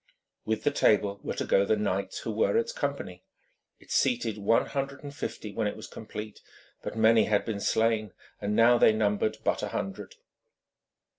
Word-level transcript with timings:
With 0.45 0.63
the 0.63 0.71
table 0.71 1.19
were 1.21 1.35
to 1.35 1.45
go 1.45 1.63
the 1.63 1.75
knights 1.75 2.21
who 2.21 2.31
were 2.31 2.57
its 2.57 2.71
company. 2.71 3.23
It 3.79 3.91
seated 3.91 4.39
one 4.39 4.65
hundred 4.65 5.03
and 5.03 5.15
fifty 5.15 5.53
when 5.53 5.67
it 5.67 5.75
was 5.77 5.85
complete, 5.85 6.41
but 6.81 6.97
many 6.97 7.25
had 7.25 7.45
been 7.45 7.59
slain, 7.59 8.11
and 8.41 8.55
now 8.55 8.79
they 8.79 8.93
numbered 8.93 9.37
but 9.43 9.61
a 9.61 9.67
hundred. 9.67 10.15